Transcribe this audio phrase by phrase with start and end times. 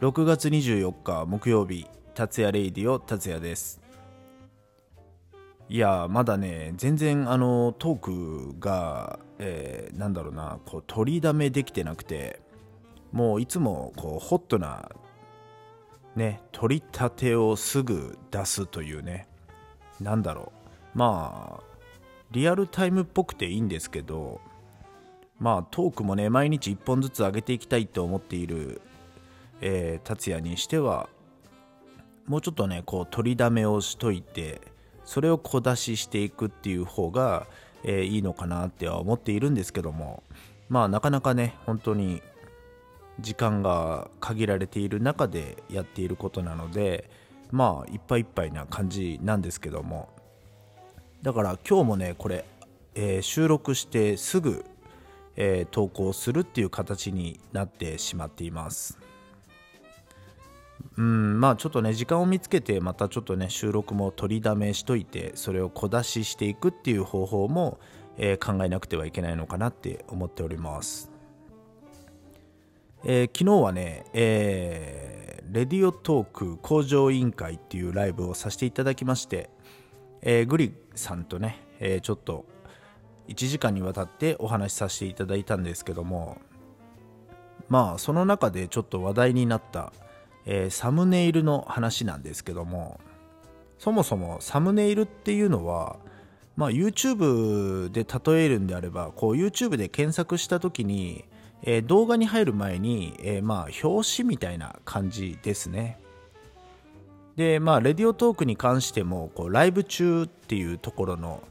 [0.00, 3.80] 6月24日木曜日達也レイディオ達也です。
[5.68, 7.98] いやまだね全然あのトー
[8.52, 12.38] クが、えー、なんだろうなこう取りだめできてなくて
[13.10, 14.88] もういつもこうホットな
[16.14, 19.26] ね取り立てをすぐ出すというね
[20.00, 20.52] なんだろ
[20.94, 20.98] う。
[20.98, 21.62] まあ
[22.30, 24.40] リアルタイムっぽくていいんですけど
[25.40, 28.80] まあトークもね毎日1本ずつ上げていきたいと思っている、
[29.60, 31.08] えー、達也にしては
[32.26, 34.60] もうちょっとねこう取りだめをしといて
[35.04, 37.46] それを小出ししていくっていう方が、
[37.82, 40.22] えー、いいのかなっては思っているんですけども
[40.68, 42.22] まあなかなかね本当に
[43.20, 47.10] 時間が限られている中でやっていることなので
[47.50, 50.10] まあいっぱいいっぱいな感じなんですけども。
[51.22, 52.44] だから今日もねこれ、
[52.94, 54.64] えー、収録してすぐ、
[55.34, 58.98] えー、投稿するっていう形になってしまっています。
[60.98, 67.78] うんまあちょっとね時間を見つけてまたちょっとね収録も取りだめしといてそれを小出ししていくっていう方法も、
[68.16, 71.12] えー、考えなくてはいけないのかなって思っております。
[73.04, 79.50] えー、昨日はね、えー、レディオトーク工場委員会っていうライブをさせていただきまして、
[80.20, 82.44] えー、グリさんとね、え、ちょっと
[83.28, 86.38] 1時間にわたってお話しさせていただいたんですけども
[87.68, 89.92] まあその中でちょっと話題になった、
[90.50, 92.98] えー、サムネイルの話なんですけども
[93.78, 95.96] そもそもサムネイルっていうのは
[96.56, 101.26] まあ YouTube で例えるんであればこう YouTube で検索した時に、
[101.62, 106.00] えー、動画に入る前に、えー、まあ表紙みたいな感じですね。
[107.36, 111.42] でまあレディオトークに関してもこうライブ中っていうところの、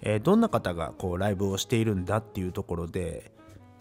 [0.00, 3.30] えー、どんな方がこうライブをしているんだっていうところで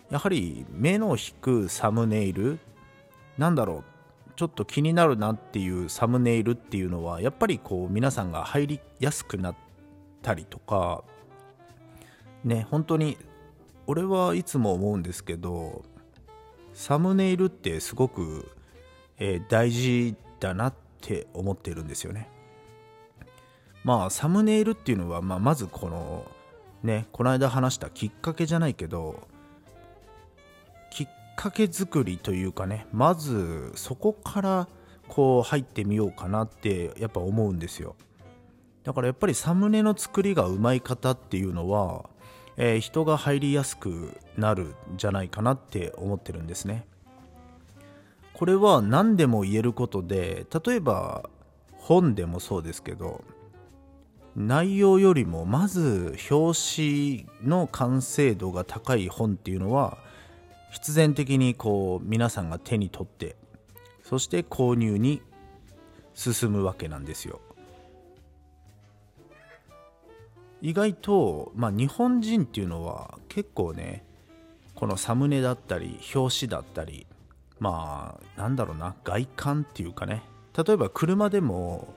[0.10, 2.60] やはり目の引くサムネイル
[3.38, 3.93] なんだろう
[4.36, 9.56] ちょっと気になるなっていうサムネイルっていうのはやっぱりこう皆さんが入りやすくなっ
[10.22, 11.04] たりとか
[12.44, 13.18] ね本当に
[13.86, 15.84] 俺はいつも思うんですけど
[16.74, 18.50] サムネイルってすごく、
[19.20, 22.30] えー、大事だなって思ってるんですよね。
[23.84, 26.26] まあサムネイルっていうのは、まあ、まずこの
[26.82, 29.28] ねこの間話したきっかけじゃないけど
[31.36, 34.68] かけ作りというかねまずそこから
[35.08, 37.96] こう入ってみようかなってやっぱ思うんですよ。
[38.84, 42.10] だからやっぱりサムネの作りがうまい方っていうのは、
[42.58, 46.86] えー、人が入りやすくなるんじゃないかなって思ってるんですね。
[48.34, 51.30] これは何でも言えることで例えば
[51.78, 53.24] 本でもそうですけど
[54.36, 59.98] 内容よりもまず表紙の完成度が高い本っていうのは
[60.74, 63.36] 必然的にこう皆さんが手に取って
[64.02, 65.22] そして購入に
[66.16, 67.40] 進むわけなんですよ。
[70.62, 74.04] 意外と、まあ、日本人っていうのは結構ね
[74.74, 77.06] このサムネだったり表紙だったり
[77.60, 80.24] まあなんだろうな外観っていうかね。
[80.58, 81.94] 例えば車でも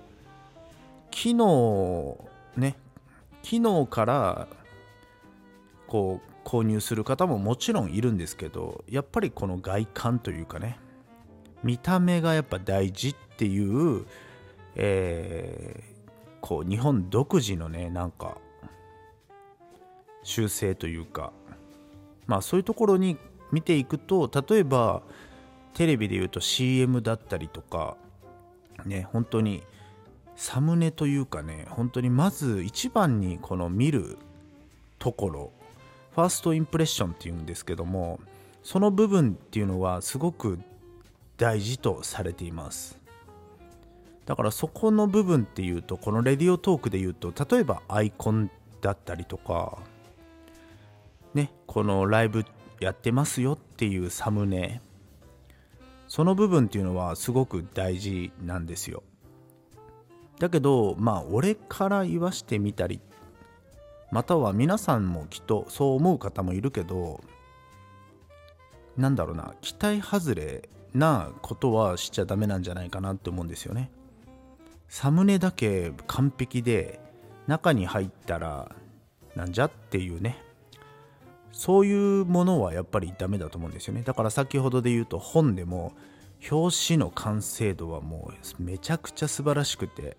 [1.11, 2.19] 機能
[2.57, 2.77] ね
[3.43, 4.49] 機能から
[5.87, 10.79] こう購入する方ももちろんいるんですけどやっぱりこの外観というかね
[11.65, 14.07] 見た目がやっぱ大事っていう、
[14.77, 18.39] えー、こう日本独自のねなんか
[20.23, 21.33] 習性というか
[22.29, 23.19] まあそういうところに
[23.51, 25.03] 見ていくと例えば
[25.75, 27.97] テレビで言うと CM だったりとか
[28.85, 29.65] ね本当に
[30.37, 34.17] サムネというかね本当にまず一番にこの見る
[35.01, 35.53] ところ
[36.17, 38.19] ファーストインプレッションっていうんですけども
[38.63, 40.59] その部分っていうのはすごく
[41.37, 42.99] 大事とされています。
[44.25, 48.51] だからそこの部分っていうとこのレディオトークで言うと例えばアイコン
[48.81, 49.79] だったりとか
[51.35, 52.47] ねこのライブ
[52.81, 54.81] やってますよっていうサムネ
[56.09, 59.03] その部分っていうのはすごく大事なんですよ。
[60.39, 63.01] だけどまあ俺から言わしてみたり
[64.11, 67.23] または皆さんもきっとそう思う方もいるけど
[68.97, 73.91] なんだろうな期待外れなことはしちゃダメなんじゃないかなって思うんですよね。
[74.89, 77.01] サムネだけ完璧で
[77.47, 78.75] 中に入ったら
[79.35, 80.43] なんじゃっていうね。
[81.53, 84.03] そういうものはやっぱりダメだと思うんですよね。
[84.03, 85.93] だから先ほどで言うと本でも
[86.51, 90.17] 表紙の完成度はもうめちゃくちゃ素晴らしくて。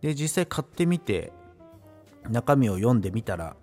[0.00, 1.32] で実際買ってみて
[2.28, 3.56] 中身を読んでみたら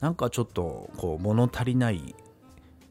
[0.00, 2.14] なんかちょっとこう物足りない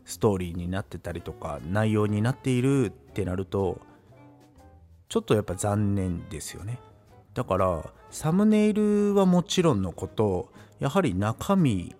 [0.05, 3.79] ストーリーになってたりとか内容になっているってなると
[5.09, 6.79] ちょっとやっぱ残念ですよね。
[7.33, 11.95] だからサムネイルはもちろんのことやはり中身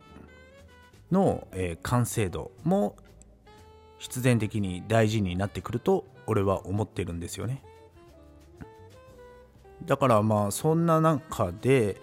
[1.12, 2.96] の、えー、完成度も
[4.00, 7.64] 必然的に大事になってくると俺は思ってるんですよね。
[9.86, 12.02] だからまあそんな中で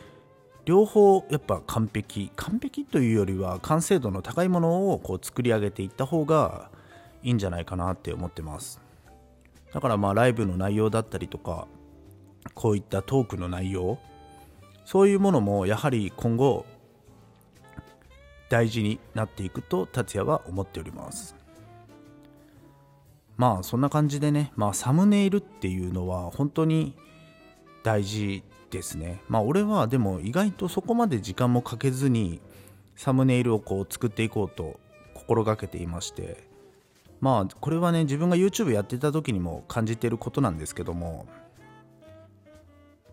[0.71, 6.71] 両方やっぱ完璧完璧というよりは完成度の高いものをこう作り上げていった方が
[7.25, 8.81] いいんじゃないかなって思ってます。
[9.75, 11.67] だからまあライブの内容だったりとか
[12.55, 13.99] こういったトークの内容
[14.85, 16.65] そういうものもやはり今後
[18.49, 21.35] 大事になっていくと達也は思っております。
[23.37, 26.95] まあそんな感じでね、まあ、サムネイルっていうのは本当に
[27.83, 29.23] 大事ですね。
[29.29, 32.41] まあ俺はでも意外とそこまで時間もかけずに
[32.97, 34.79] サムネイルをこう作っていこうと
[35.15, 36.49] 心がけていまして。
[37.21, 41.27] まあこれはね自分が YouTube やってた時にも感じてることなんですけども。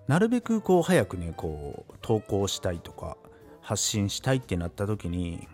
[0.07, 3.17] なるべくこう早くねこう投稿したいとか
[3.59, 5.49] 発信したいってなった時に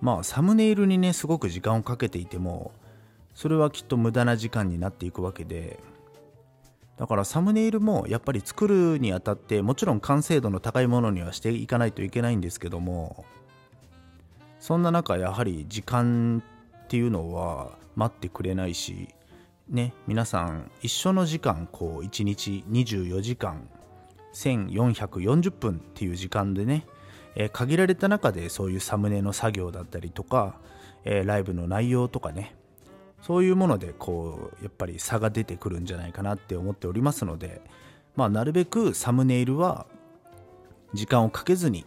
[0.00, 2.72] まあサムネイルにねすごく時間をかけていても
[3.34, 5.78] それはきっと無駄な時間になっていくわけで。
[6.96, 13.26] だからサムネイルもやっぱり作るにあたってもちろん完成度の高いものにはしていかないといけないんですけども
[14.60, 16.42] そんな中やはり時間
[16.84, 19.08] っていうのは待ってくれないし
[19.68, 23.68] ね皆さん一緒の時間こう1日24時間
[24.32, 26.86] 1440分っていう時間でね、
[27.34, 30.56] えー、限られた中でそういうサムネの作業だったりとか、
[31.04, 32.55] えー、ライブの内容とかね
[33.26, 37.60] そういうものでこうやっぱり差が出てくるんじゃないかなって思っておりますので、
[38.14, 39.86] まあ、なるべくサムネイルは
[40.94, 41.84] 時間をかけずに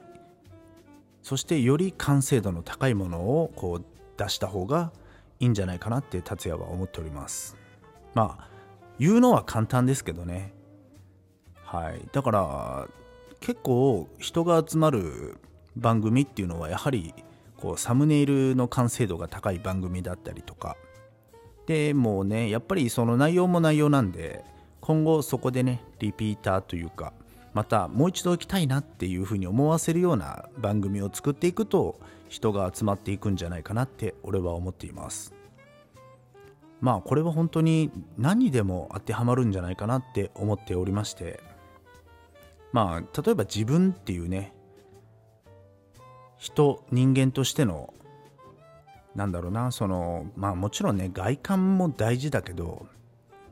[1.23, 3.85] そしてより完成度の高いものをこう
[4.17, 4.91] 出した方が
[5.39, 7.55] いいんじゃないかなって達也は思っております。
[8.15, 8.47] まあ
[8.99, 10.53] 言うのは簡単ですけどね。
[11.63, 12.01] はい。
[12.11, 12.87] だから
[13.39, 15.37] 結構人が集まる
[15.77, 17.13] 番組っていうのはやはり
[17.55, 20.75] こうサムネイルの完成度が高い番組だったりとか
[21.69, 24.43] でもうねやっぱりその内容も内容なんで
[24.81, 27.13] 今後そこでねリピーターというか
[27.53, 35.31] またもう一度行きたいなっていうふうに思わせるような番組を作っていくと人が集まっていくんじゃないかなって俺は思っています。
[36.81, 41.39] まあこれは本当に何にでも当てはまるんじゃないかなって思っておりまして
[42.71, 44.53] まあ例えば自分っていうね
[46.37, 47.93] 人人間としての
[49.15, 52.87] なんだろうなそのまあもちろんね外観も大事だけど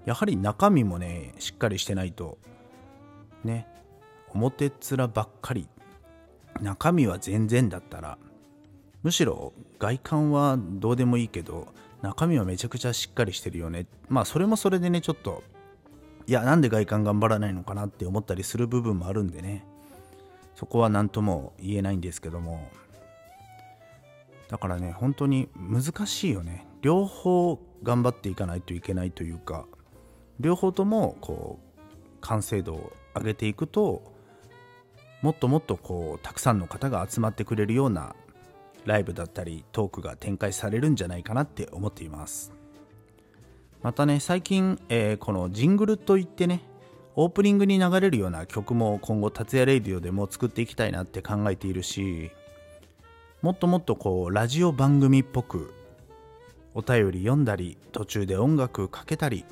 [0.05, 2.37] やはり中身もねしっかりしてないと
[3.43, 3.67] ね
[4.33, 5.67] 表面ばっかり
[6.61, 8.17] 中身は全然だったら
[9.03, 11.67] むしろ外観はどうでもいいけど
[12.01, 13.87] 中身はめちゃくちゃしっかりしてるよね。
[14.07, 15.43] まあそれもそれでねちょっと
[16.27, 19.65] いやなんで外観頑張らないのかなって思ったりする部分もあるんでね。
[20.55, 22.69] そこは何とも言えないんですけども。
[24.49, 26.65] だからね本当に難しいよね。
[26.81, 29.65] 両方頑張っていかないといけないというか
[30.39, 34.03] 両方ともこう完成度を上げていくと
[35.21, 38.15] もっともっとこうたくさんの方が集まってくれるような
[38.85, 42.53] ライブだったりトークが展開されるんじゃないかなって思っています。
[43.81, 46.61] またね最近、えー、このジングルといってね
[47.15, 52.31] オープニングに流れるような曲も今後達也レイディオでも作っていきたいなって考えているし
[53.41, 55.71] もっともっとこうラジオ番組っぽく
[56.73, 59.45] お便り読んだり途中で音楽かけたり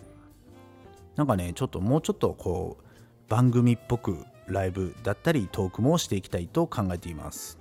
[1.16, 2.84] なんかねちょっともうちょっとこう
[3.30, 7.60] 番組っぽくライブだったりトークもしていきたいと考えています。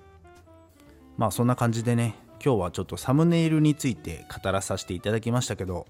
[1.17, 2.15] まあそんな感じでね
[2.45, 5.87] 今日はちょっとサムネイルについて語らさせていただきましたけど、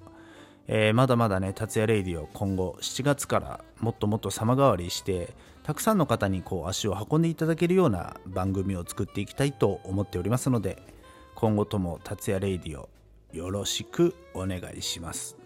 [0.67, 10.83] えー、まだまだね達也レイディオ今後7月からもっともっと様変わりしてたくさんの方にこう足を運んでいただけるような番組を作っていきたいと思っておりますので
[11.35, 12.89] 今後とも達也レイディオ
[13.33, 15.37] よろしくお願いします。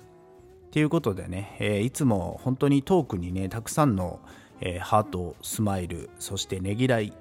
[0.71, 4.21] ということでね、えー、いつも本当にトークにねたくさんの、
[4.61, 7.13] えー、ハートスマイルそしてねぎらい、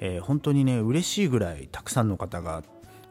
[0.00, 2.62] えー、本当にね嬉しいぐらいたくさんの方が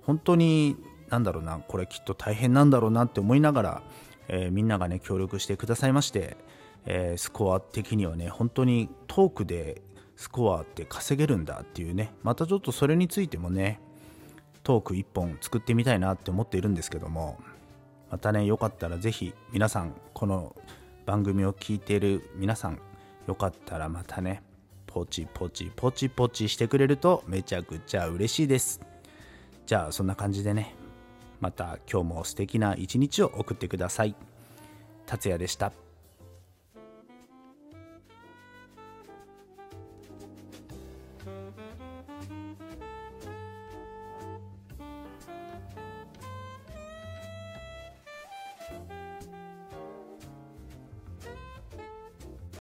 [0.03, 0.77] 本当に
[1.10, 3.81] なんだろうなこれきっと大変なんだろうなって思いながら、
[4.29, 6.38] えみんながね協力してくださいまして、
[6.86, 9.81] えー、スコア的にはね本当にトークで
[10.15, 13.79] スコアって稼げるんだっていうねまたちょっとそれについてもね
[14.63, 17.39] トーク1本作ってみたいなって思っているんですけども
[18.12, 20.55] またねよかったら是非皆さんこの
[21.05, 22.79] 番組を聞いている皆さん
[23.27, 24.43] よかったらまたね
[24.88, 28.81] ポチポチポチポチしてくれるとめちゃくちゃ嬉しいです。
[29.67, 30.78] じゃあそんな感じでね。
[31.39, 34.15] また今日も素敵な一日を送ってください。
[35.05, 35.72] 達也でした。